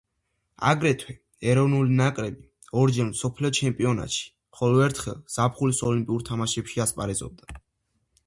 აგრეთვე 0.69 1.13
ეროვნული 1.51 1.97
ნაკრები 1.97 2.47
ორჯერ 2.83 3.05
მსოფლიო 3.11 3.51
ჩემპიონატში, 3.57 4.23
ხოლო 4.61 4.81
ერთხელ 4.85 5.21
ზაფხულის 5.37 5.83
ოლიმპიურ 5.91 6.27
თამაშებში 6.31 6.83
ასპარეზობდა. 6.87 7.61